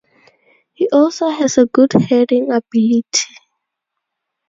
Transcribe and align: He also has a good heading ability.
He 0.73 0.89
also 0.89 1.29
has 1.29 1.59
a 1.59 1.67
good 1.67 1.93
heading 1.93 2.51
ability. 2.51 3.35